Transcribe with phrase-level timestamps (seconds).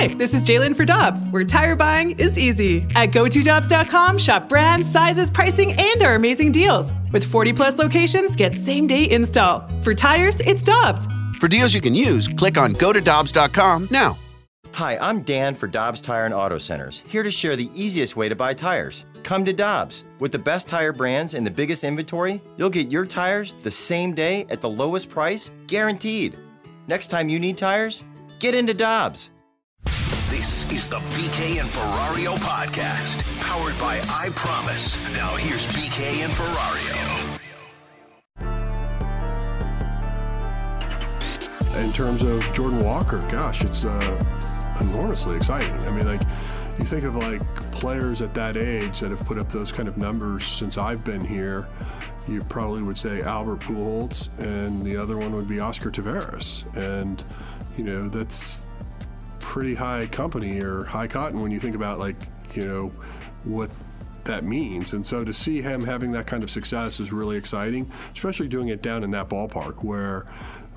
[0.00, 2.86] Hi, this is Jalen for Dobbs, where tire buying is easy.
[2.94, 6.94] At GoToDobbs.com, shop brands, sizes, pricing, and our amazing deals.
[7.12, 9.68] With 40 plus locations, get same day install.
[9.82, 11.06] For tires, it's Dobbs.
[11.38, 14.16] For deals you can use, click on GoToDobbs.com now.
[14.72, 18.30] Hi, I'm Dan for Dobbs Tire and Auto Centers, here to share the easiest way
[18.30, 19.04] to buy tires.
[19.22, 20.04] Come to Dobbs.
[20.18, 24.14] With the best tire brands and the biggest inventory, you'll get your tires the same
[24.14, 26.38] day at the lowest price, guaranteed.
[26.86, 28.02] Next time you need tires,
[28.38, 29.28] get into Dobbs.
[30.90, 34.98] The BK and Ferrario podcast, powered by I Promise.
[35.12, 37.38] Now here's BK and Ferrario.
[41.80, 44.20] In terms of Jordan Walker, gosh, it's uh,
[44.80, 45.72] enormously exciting.
[45.84, 46.22] I mean, like
[46.80, 49.96] you think of like players at that age that have put up those kind of
[49.96, 51.68] numbers since I've been here.
[52.26, 57.22] You probably would say Albert Pujols, and the other one would be Oscar Taveras, and
[57.78, 58.66] you know that's
[59.50, 62.14] pretty high company or high cotton when you think about like
[62.54, 62.86] you know
[63.44, 63.68] what
[64.24, 64.92] that means.
[64.92, 68.68] And so to see him having that kind of success is really exciting, especially doing
[68.68, 70.28] it down in that ballpark where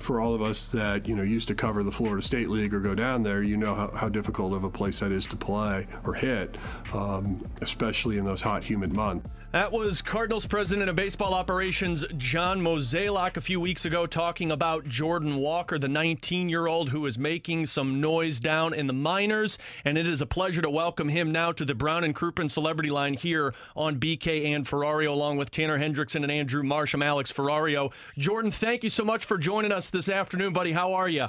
[0.04, 2.80] for all of us that you know used to cover the Florida State League or
[2.80, 5.86] go down there, you know how, how difficult of a place that is to play
[6.04, 6.56] or hit,
[6.92, 9.30] um, especially in those hot, humid months.
[9.54, 14.84] That was Cardinals president of baseball operations John Mozeliak a few weeks ago talking about
[14.88, 19.56] Jordan Walker, the 19 year old who is making some noise down in the minors.
[19.84, 22.90] And it is a pleasure to welcome him now to the Brown and Crouppen Celebrity
[22.90, 27.92] Line here on BK and Ferrario, along with Tanner Hendrickson and Andrew Marsham, Alex Ferrario.
[28.18, 30.72] Jordan, thank you so much for joining us this afternoon, buddy.
[30.72, 31.28] How are you?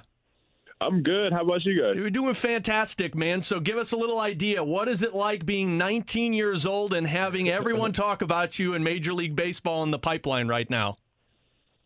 [0.82, 1.32] I'm good.
[1.32, 1.96] How about you guys?
[1.96, 3.42] You're doing fantastic, man.
[3.42, 4.62] So give us a little idea.
[4.62, 8.84] What is it like being 19 years old and having everyone talk about you in
[8.84, 10.98] Major League Baseball in the pipeline right now?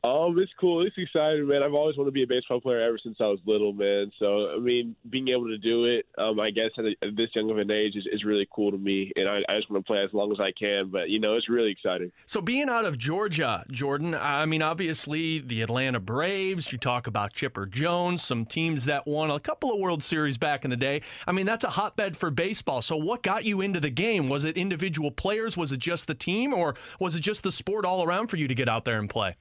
[0.01, 0.85] Um, it's cool.
[0.85, 1.61] It's exciting, man.
[1.61, 4.09] I've always wanted to be a baseball player ever since I was little, man.
[4.17, 7.29] So, I mean, being able to do it, um, I guess at, a, at this
[7.35, 9.85] young of an age is, is really cool to me, and I, I just want
[9.85, 10.89] to play as long as I can.
[10.89, 12.13] But you know, it's really exciting.
[12.25, 16.71] So, being out of Georgia, Jordan, I mean, obviously the Atlanta Braves.
[16.71, 20.63] You talk about Chipper Jones, some teams that won a couple of World Series back
[20.63, 21.01] in the day.
[21.27, 22.81] I mean, that's a hotbed for baseball.
[22.81, 24.29] So, what got you into the game?
[24.29, 25.57] Was it individual players?
[25.57, 28.47] Was it just the team, or was it just the sport all around for you
[28.47, 29.35] to get out there and play?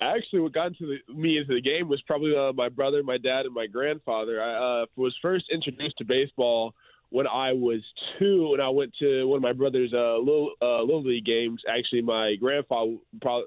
[0.00, 3.18] Actually what got into the, me into the game was probably uh, my brother, my
[3.18, 4.42] dad, and my grandfather.
[4.42, 6.74] I uh, was first introduced to baseball
[7.10, 7.80] when I was
[8.18, 11.62] two, and I went to one of my brother's uh, little uh, little league games.
[11.68, 12.96] Actually, my grandfather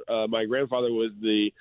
[0.07, 1.51] uh, my grandfather was the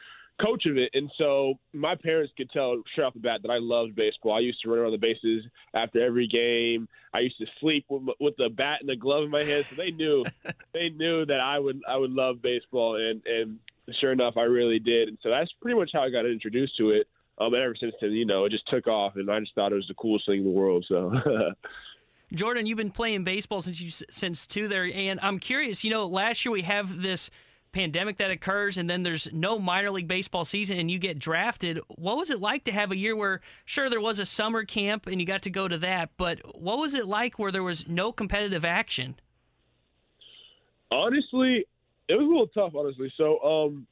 [0.41, 3.59] coach of it, and so my parents could tell straight off the bat that I
[3.59, 4.37] loved baseball.
[4.37, 5.44] I used to run around the bases
[5.75, 6.88] after every game.
[7.12, 9.75] I used to sleep with, with the bat and the glove in my hand, so
[9.75, 10.25] they knew
[10.72, 13.59] they knew that I would I would love baseball, and and
[14.00, 15.09] sure enough, I really did.
[15.09, 17.09] And so that's pretty much how I got introduced to it.
[17.38, 19.72] Um, and ever since then, you know, it just took off, and I just thought
[19.72, 20.84] it was the coolest thing in the world.
[20.88, 21.12] So.
[22.32, 25.84] Jordan, you've been playing baseball since you since two there, and I'm curious.
[25.84, 27.31] You know, last year we have this
[27.72, 31.81] pandemic that occurs, and then there's no minor league baseball season, and you get drafted.
[31.88, 35.06] What was it like to have a year where, sure, there was a summer camp
[35.06, 37.88] and you got to go to that, but what was it like where there was
[37.88, 39.16] no competitive action?
[40.91, 41.66] Honestly,
[42.09, 43.13] it was a little tough, honestly.
[43.17, 43.87] So um,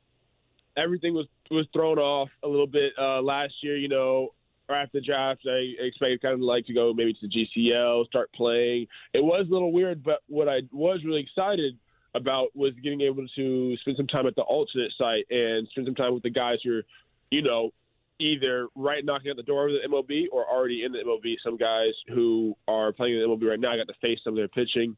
[0.77, 3.77] everything was was thrown off a little bit uh, last year.
[3.77, 4.31] You know,
[4.69, 8.33] after the draft, I expected kind of like to go maybe to the GCL, start
[8.33, 8.89] playing.
[9.13, 11.79] It was a little weird, but what I was really excited
[12.15, 15.95] about was getting able to spend some time at the alternate site and spend some
[15.95, 16.83] time with the guys who are,
[17.31, 17.73] you know,
[18.19, 21.37] either right knocking at the door of the MLB or already in the MLB.
[21.45, 24.33] Some guys who are playing in the MLB right now, I got to face some
[24.33, 24.97] of their pitching.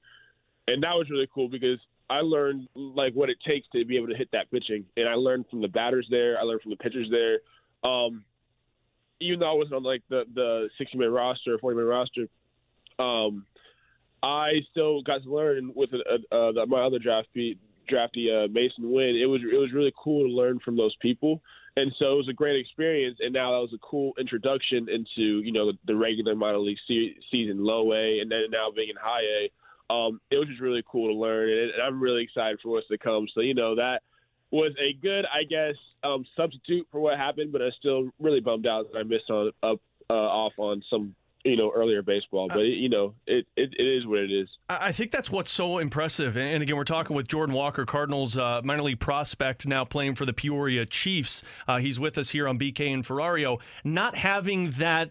[0.69, 1.79] And that was really cool because
[2.11, 5.15] I learned like what it takes to be able to hit that pitching, and I
[5.15, 6.39] learned from the batters there.
[6.39, 7.41] I learned from the pitchers there.
[7.91, 8.25] Um,
[9.21, 12.29] even though I wasn't on like the the 60 man roster, 40 man roster,
[12.99, 13.45] um,
[14.23, 17.29] I still got to learn with uh, uh, my other draft
[17.89, 19.17] drafty uh, Masyn Winn.
[19.21, 21.43] It was it was really cool to learn from those people,
[21.77, 23.19] and so it was a great experience.
[23.21, 26.79] And now that was a cool introduction into you know the, the regular minor league
[26.89, 29.51] se- season, low A, and then now being in high A
[29.91, 32.99] um, it was just really cool to learn, and, I'm really excited for what's to
[32.99, 33.27] come.
[33.35, 34.03] So you know that
[34.51, 35.75] was a good, I guess,
[36.05, 39.53] um, substitute for what happened, but I'm still really bummed out that I missed on
[39.63, 39.81] up
[40.11, 41.15] uh, off on some
[41.45, 42.49] you know earlier baseball.
[42.49, 44.49] But it, you know it, it, it is what it is.
[44.69, 46.37] I think that's what's so impressive.
[46.37, 50.27] And again we're talking with jordan walker cardinals uh, minor league prospect now playing for
[50.27, 51.43] the peoria chiefs.
[51.67, 53.61] Uh, he's with us here on bk and ferrario.
[53.85, 55.11] Not having that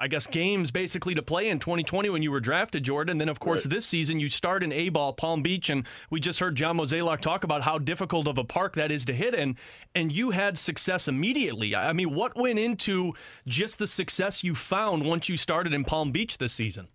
[0.00, 3.18] I guess, games basically to play in 2020 when you were drafted, Jordan.
[3.18, 3.74] Then, of course, Right.
[3.74, 7.20] this season you start in A ball, Palm Beach, and we just heard John Mozeliak
[7.20, 9.56] talk about how difficult of a park that is to hit in,
[9.94, 11.74] and you had success immediately.
[11.74, 13.14] I mean, what went into
[13.46, 16.88] just the success you found once you started in Palm Beach this season?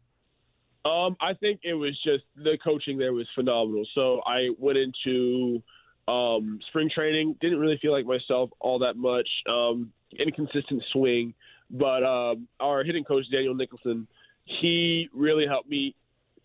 [0.86, 3.86] Um, I think it was just the coaching there was phenomenal.
[3.94, 5.62] So I went into
[6.08, 9.28] um, spring training, didn't really feel like myself all that much.
[9.48, 11.34] Um, inconsistent swing,
[11.70, 14.08] but um, our hitting coach Daniel Nicholson,
[14.46, 15.96] he really helped me.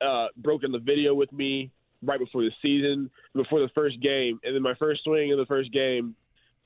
[0.01, 1.71] Uh, broke in the video with me
[2.03, 5.47] right before the season, before the first game, and then my first swing in the
[5.47, 6.15] first game,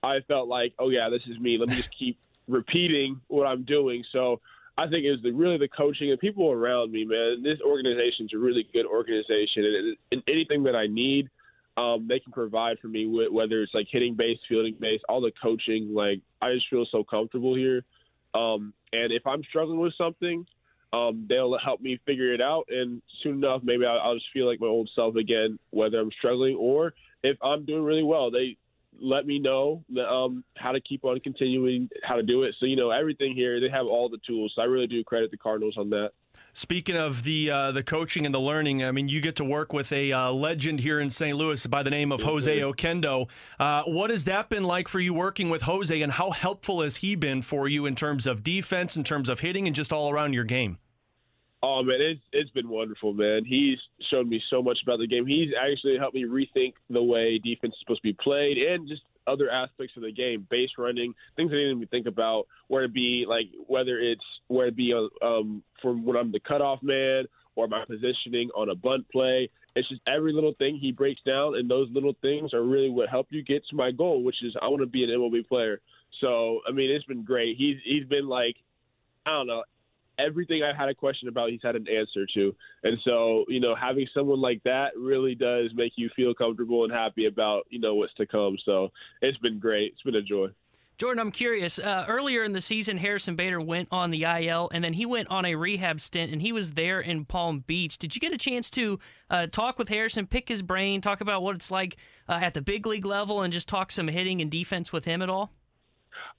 [0.03, 1.59] I felt like, oh yeah, this is me.
[1.59, 2.19] Let me just keep
[2.49, 4.03] repeating what I'm doing.
[4.13, 4.41] So
[4.77, 7.43] I think it was the, really the coaching and people around me, man.
[7.43, 11.29] This organization's a really good organization, and, and anything that I need,
[11.77, 13.05] um, they can provide for me.
[13.05, 16.87] wh- Whether it's like hitting base, fielding base, all the coaching, like I just feel
[16.91, 17.85] so comfortable here.
[18.35, 20.47] Um, and if I'm struggling with something,
[20.93, 22.65] um, they'll help me figure it out.
[22.69, 26.11] And soon enough, maybe I'll, I'll just feel like my old self again, whether I'm
[26.13, 28.31] struggling or if I'm doing really well.
[28.31, 28.57] They
[29.01, 32.55] let me know um, how to keep on continuing, how to do it.
[32.59, 34.53] So, you know, everything here, they have all the tools.
[34.57, 36.13] So I really do credit the Cardinals on that.
[36.59, 39.73] Speaking of the uh, the coaching and the learning, I mean, you get to work
[39.73, 41.37] with a uh, legend here in St.
[41.37, 43.29] Louis by the name of Jose Oquendo.
[43.61, 46.97] Uh, what has that been like for you working with Jose, and how helpful has
[46.97, 50.11] he been for you in terms of defense, in terms of hitting, and just all
[50.11, 50.79] around your game?
[51.63, 53.45] Oh man, it's it's been wonderful, man.
[53.45, 53.79] He's
[54.11, 55.27] shown me so much about the game.
[55.27, 59.03] He's actually helped me rethink the way defense is supposed to be played and just
[59.29, 62.47] other aspects of the game, base running, things I didn't even think about.
[62.69, 64.93] Where to be, like whether it's where to be
[65.23, 69.51] um, from when I'm the cutoff man or my positioning on a bunt play.
[69.75, 73.09] It's just every little thing he breaks down, and those little things are really what
[73.09, 75.81] help you get to my goal, which is I want to be an MLB player.
[76.21, 77.57] So I mean, it's been great.
[77.57, 78.57] He's he's been like
[79.27, 79.63] I don't know
[80.19, 82.55] everything I had a question about, he's had an answer to.
[82.85, 86.93] And so, you know, having someone like that really does make you feel comfortable and
[86.93, 88.57] happy about, you know, what's to come.
[88.65, 88.91] So
[89.23, 89.93] it's been great.
[89.93, 90.49] It's been a joy.
[90.99, 91.79] Jordan, I'm curious.
[91.79, 95.29] Uh, earlier in the season, Harrison Bader went on the IL, and then he went
[95.29, 97.99] on a rehab stint, and he was there in Palm Beach.
[97.99, 98.99] Did you get a chance to
[99.31, 101.97] uh, talk with Harrison, pick his brain, talk about what it's like
[102.29, 105.23] uh, at the big league level, and just talk some hitting and defense with him
[105.23, 105.53] at all?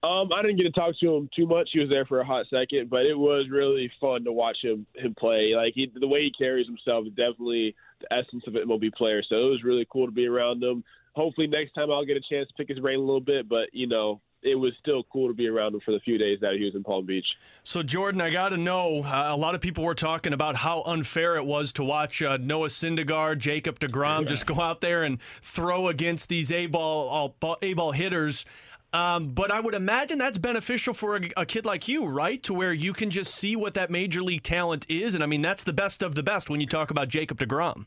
[0.01, 1.69] Um, I didn't get to talk to him too much.
[1.74, 4.86] He was there for a hot second, but it was really fun to watch him
[4.96, 5.54] him play.
[5.56, 9.22] Like he, the way he carries himself is definitely the essence of an MLB player.
[9.28, 10.86] So it was really cool to be around him.
[11.16, 13.68] Hopefully next time I'll get a chance to pick his brain a little bit, but
[13.74, 16.54] you know, it was still cool to be around him for the few days that
[16.54, 17.25] he was in Palm Beach.
[17.63, 19.04] So, Jordan, I got to know.
[19.04, 22.38] Uh, a lot of people were talking about how unfair it was to watch uh,
[22.38, 27.74] Noah Syndergaard, Jacob DeGrom just go out there and throw against these A ball A
[27.74, 28.46] ball hitters.
[28.91, 32.41] Um, but I would imagine that's beneficial for a, a kid like you, right?
[32.44, 35.41] To where you can just see what that major league talent is, and I mean
[35.41, 37.86] that's the best of the best when you talk about Jacob Degrom.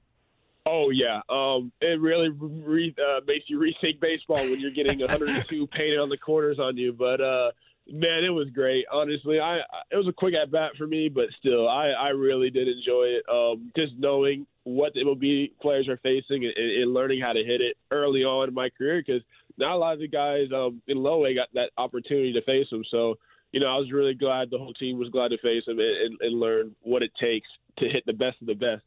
[0.64, 5.66] Oh yeah, um, it really re- uh, makes you rethink baseball when you're getting 102
[5.72, 6.92] painted on the corners on you.
[6.92, 7.50] But uh,
[7.90, 8.84] man, it was great.
[8.92, 9.56] Honestly, I
[9.90, 13.06] it was a quick at bat for me, but still, I, I really did enjoy
[13.18, 13.24] it.
[13.28, 17.60] Um, just knowing what the MLB players are facing and, and learning how to hit
[17.60, 19.22] it early on in my career, because
[19.58, 22.68] not a lot of the guys um, in low A got that opportunity to face
[22.70, 22.84] them.
[22.90, 23.16] So
[23.52, 25.80] you know, I was really glad the whole team was glad to face him and,
[25.80, 28.82] and, and learn what it takes to hit the best of the best.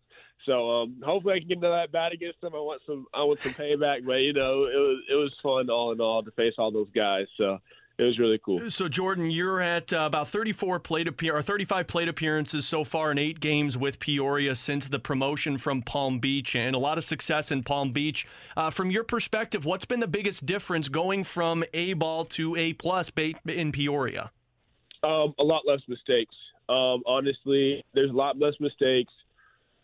[0.46, 2.54] So um, hopefully I can get into that bat against them.
[2.56, 5.70] I want some I want some payback, but you know it was it was fun
[5.70, 7.26] all in all to face all those guys.
[7.38, 7.60] So
[7.98, 8.70] it was really cool.
[8.70, 13.12] So, Jordan, you're at uh, about 34 plate appear or 35 plate appearances so far
[13.12, 17.06] in eight games with Peoria since the promotion from Palm Beach, and a lot of
[17.06, 18.28] success in Palm Beach.
[18.58, 22.74] Uh, from your perspective, what's been the biggest difference going from A ball to A
[22.74, 23.10] plus
[23.48, 24.32] in Peoria?
[25.04, 26.36] Um, a lot less mistakes.
[26.68, 29.14] Um, honestly, there's a lot less mistakes.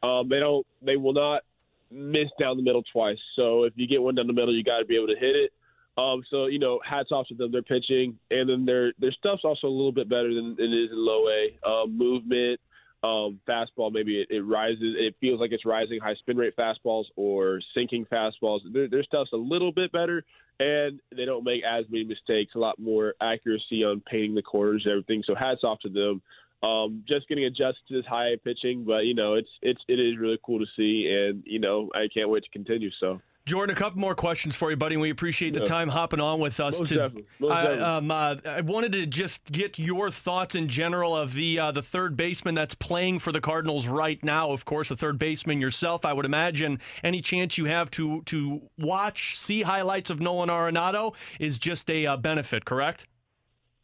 [0.03, 0.65] Um, they don't.
[0.81, 1.43] They will not
[1.91, 3.19] miss down the middle twice.
[3.37, 5.35] So if you get one down the middle, you got to be able to hit
[5.35, 5.53] it.
[5.97, 7.51] Um, so you know, hats off to them.
[7.51, 10.91] They're pitching, and then their their stuff's also a little bit better than it is
[10.91, 11.69] in low A.
[11.69, 12.59] Um, movement,
[13.03, 14.95] um, fastball, maybe it, it rises.
[14.97, 15.99] It feels like it's rising.
[15.99, 18.59] High spin rate fastballs or sinking fastballs.
[18.71, 20.23] Their, their stuff's a little bit better,
[20.59, 22.53] and they don't make as many mistakes.
[22.55, 25.23] A lot more accuracy on painting the corners and everything.
[25.25, 26.21] So hats off to them.
[26.63, 30.19] Um, just getting adjusted to this high pitching, but you know, it's it's it is
[30.19, 32.91] really cool to see, and you know, I can't wait to continue.
[32.99, 33.19] So.
[33.45, 34.97] Jordan, a couple more questions for you, buddy.
[34.97, 35.65] We appreciate the Yeah.
[35.65, 36.79] time hopping on with us.
[36.79, 37.11] Most to,
[37.49, 41.71] I, um, uh, I wanted to just get your thoughts in general of the uh,
[41.71, 44.51] the third baseman that's playing for the Cardinals right now.
[44.51, 46.05] Of course, a third baseman yourself.
[46.05, 51.15] I would imagine any chance you have to to watch, see highlights of Nolan Arenado
[51.39, 52.65] is just a uh, benefit.
[52.65, 53.07] Correct?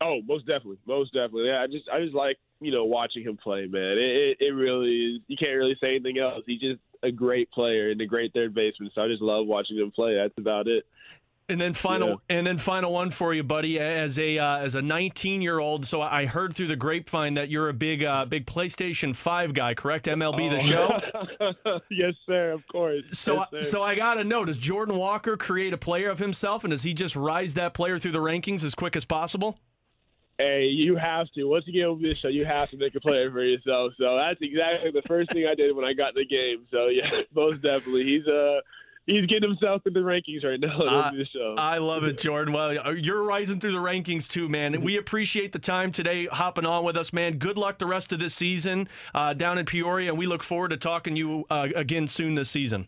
[0.02, 1.48] Oh, most definitely, most definitely.
[1.48, 3.98] Yeah, I just I just like you know, watching him play, man.
[3.98, 5.22] It, it, it really is.
[5.28, 6.44] You can't really say anything else.
[6.48, 8.92] He just a great player and a great third baseman.
[8.94, 10.16] So I just love watching him play.
[10.16, 10.86] That's about it.
[11.50, 12.38] And then final, yeah.
[12.38, 13.80] and then final one for you, buddy.
[13.80, 17.48] As a uh, as a 19 year old, so I heard through the grapevine that
[17.50, 20.08] you're a big uh, big PlayStation Five guy, correct?
[20.08, 20.50] MLB oh.
[20.50, 21.80] the show.
[21.90, 22.52] yes, sir.
[22.52, 23.18] Of course.
[23.18, 26.72] So yes, so I gotta know: Does Jordan Walker create a player of himself, and
[26.72, 29.58] does he just rise that player through the rankings as quick as possible?
[30.38, 31.46] Hey, you have to.
[31.46, 33.94] Once you get over this show, you have to make a player for yourself.
[33.98, 36.68] So that's exactly the first thing I did when I got the game.
[36.72, 38.58] So yeah, most definitely, he's a.
[38.58, 38.62] Uh,
[39.08, 40.80] he's getting himself in the rankings right now.
[40.82, 41.12] Uh,
[41.58, 42.54] I love it, Jordan.
[42.54, 44.82] Well, uh, you're rising through the rankings too, man.
[44.82, 47.38] We appreciate the time today hopping on with us, man.
[47.38, 50.70] Good luck the rest of this season uh, down in Peoria, and we look forward
[50.70, 52.88] to talking to you uh, again soon this season.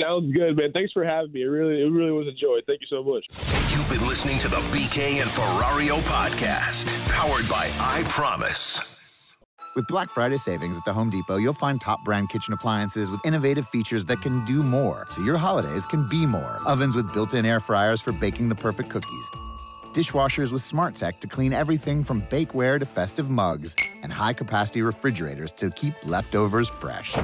[0.00, 0.72] Sounds good, man.
[0.72, 1.42] Thanks for having me.
[1.42, 2.58] It really, it really was a joy.
[2.66, 3.65] Thank you so much.
[3.88, 8.96] You've been listening to the BK and Ferrario podcast, powered by I Promise.
[9.76, 13.24] With Black Friday savings at the Home Depot, you'll find top brand kitchen appliances with
[13.24, 16.58] innovative features that can do more, so your holidays can be more.
[16.66, 19.30] Ovens with built in air fryers for baking the perfect cookies.
[19.92, 24.82] Dishwashers with smart tech to clean everything from bakeware to festive mugs, and high capacity
[24.82, 27.16] refrigerators to keep leftovers fresh.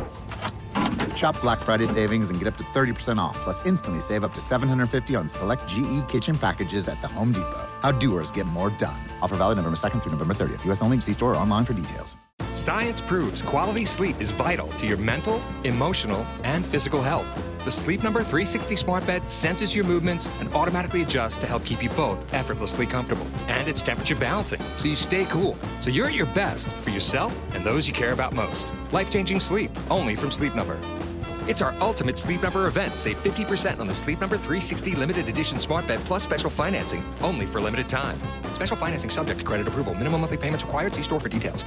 [1.16, 4.40] Shop Black Friday savings and get up to 30% off, plus instantly save up to
[4.40, 7.69] 750 on select GE kitchen packages at the Home Depot.
[7.83, 9.00] How doers get more done.
[9.23, 10.64] Offer valid November 2nd through November 30th.
[10.66, 10.83] U.S.
[10.83, 11.00] only.
[11.00, 12.16] See store or online for details.
[12.54, 17.26] Science proves quality sleep is vital to your mental, emotional, and physical health.
[17.64, 21.83] The Sleep Number 360 smart bed senses your movements and automatically adjusts to help keep
[21.83, 23.26] you both effortlessly comfortable.
[23.49, 25.57] And it's temperature balancing, so you stay cool.
[25.81, 28.66] So you're at your best for yourself and those you care about most.
[28.90, 30.78] Life changing sleep, only from Sleep Number.
[31.49, 32.94] It's our ultimate Sleep Number event.
[32.94, 37.46] Save 50% on the Sleep Number 360 limited edition smart bed plus special financing, only
[37.46, 38.16] for limited time.
[38.54, 39.94] Special financing subject to credit approval.
[39.94, 40.94] Minimum monthly payments required.
[40.94, 41.64] See store for details.